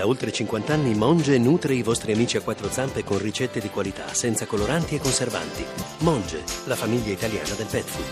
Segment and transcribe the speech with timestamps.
[0.00, 3.68] Da oltre 50 anni Monge nutre i vostri amici a quattro zampe con ricette di
[3.68, 5.62] qualità, senza coloranti e conservanti.
[5.98, 8.06] Monge, la famiglia italiana del pet food.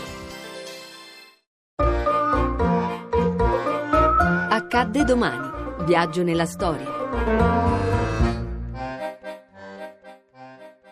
[4.50, 5.86] Accadde domani.
[5.86, 6.84] Viaggio nella storia.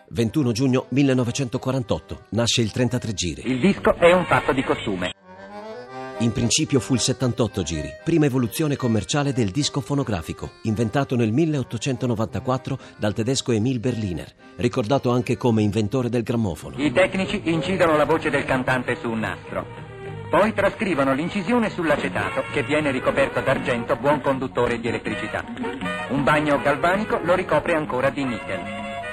[0.09, 3.43] 21 giugno 1948 nasce il 33 giri.
[3.45, 5.11] Il disco è un fatto di costume.
[6.19, 12.79] In principio fu il 78 giri, prima evoluzione commerciale del disco fonografico, inventato nel 1894
[12.97, 16.75] dal tedesco Emil Berliner, ricordato anche come inventore del grammofono.
[16.79, 19.63] I tecnici incidono la voce del cantante su un nastro.
[20.31, 25.45] Poi trascrivono l'incisione sull'acetato che viene ricoperto d'argento buon conduttore di elettricità.
[26.09, 28.61] Un bagno galvanico lo ricopre ancora di nickel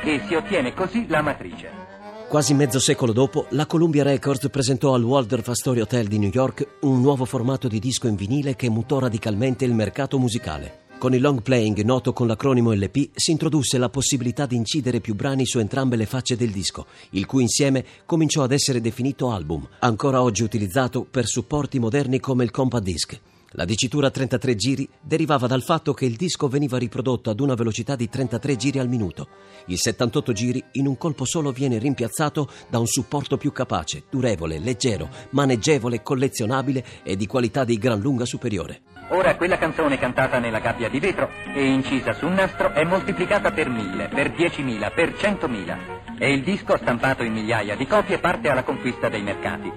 [0.03, 1.94] e si ottiene così la matrice.
[2.35, 6.79] Quasi mezzo secolo dopo, la Columbia Records presentò al Waldorf Astoria Hotel di New York
[6.81, 10.87] un nuovo formato di disco in vinile che mutò radicalmente il mercato musicale.
[10.99, 15.15] Con il long playing, noto con l'acronimo LP, si introdusse la possibilità di incidere più
[15.15, 19.69] brani su entrambe le facce del disco, il cui insieme cominciò ad essere definito album,
[19.79, 23.21] ancora oggi utilizzato per supporti moderni come il compact disc.
[23.57, 27.95] La dicitura 33 giri derivava dal fatto che il disco veniva riprodotto ad una velocità
[27.95, 29.29] di 33 giri al minuto.
[29.67, 34.59] Il 78 giri in un colpo solo viene rimpiazzato da un supporto più capace, durevole,
[34.59, 38.81] leggero, maneggevole, collezionabile e di qualità di gran lunga superiore.
[39.11, 43.53] Ora quella canzone cantata nella gabbia di vetro e incisa su un nastro è moltiplicata
[43.53, 45.79] per mille, per diecimila, per centomila
[46.19, 49.71] e il disco stampato in migliaia di copie parte alla conquista dei mercati.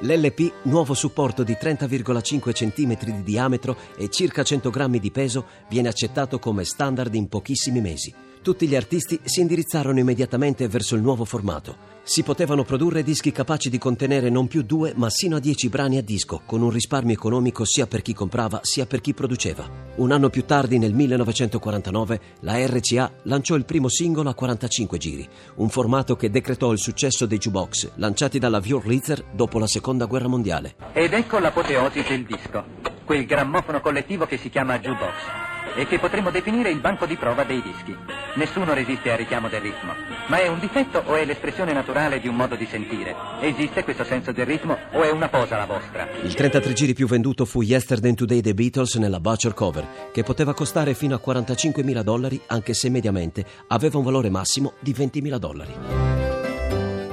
[0.00, 5.88] L'LP, nuovo supporto di 30,5 cm di diametro e circa 100 grammi di peso, viene
[5.88, 8.27] accettato come standard in pochissimi mesi.
[8.42, 11.96] Tutti gli artisti si indirizzarono immediatamente verso il nuovo formato.
[12.02, 15.98] Si potevano produrre dischi capaci di contenere non più due, ma sino a dieci brani
[15.98, 19.68] a disco, con un risparmio economico sia per chi comprava sia per chi produceva.
[19.96, 25.28] Un anno più tardi, nel 1949, la RCA lanciò il primo singolo a 45 giri,
[25.56, 30.28] un formato che decretò il successo dei jukebox, lanciati dalla Wurlitzer dopo la seconda guerra
[30.28, 30.76] mondiale.
[30.94, 32.64] Ed ecco l'apoteosi del disco,
[33.04, 35.47] quel grammofono collettivo che si chiama jukebox
[35.78, 37.96] e che potremmo definire il banco di prova dei dischi.
[38.34, 39.92] Nessuno resiste al richiamo del ritmo,
[40.26, 43.14] ma è un difetto o è l'espressione naturale di un modo di sentire?
[43.40, 46.08] Esiste questo senso del ritmo o è una posa la vostra?
[46.22, 50.52] Il 33 giri più venduto fu Yesterday Today dei Beatles nella Butcher Cover, che poteva
[50.52, 55.74] costare fino a 45.000 dollari, anche se mediamente aveva un valore massimo di 20.000 dollari.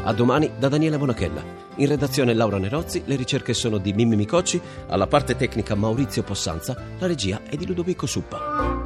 [0.04, 1.65] A domani da Daniele Bonachella.
[1.78, 6.76] In redazione Laura Nerozzi, le ricerche sono di Mimmi Micocci, alla parte tecnica Maurizio Possanza,
[6.98, 8.82] la regia è di Ludovico Suppa.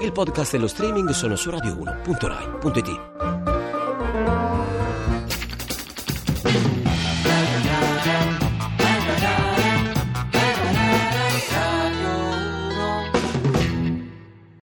[0.00, 3.15] Il podcast e lo streaming sono su radio1.rai.it.